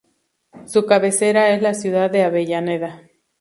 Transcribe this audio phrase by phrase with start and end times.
[0.65, 3.03] Su cabecera es la ciudad de Avellaneda.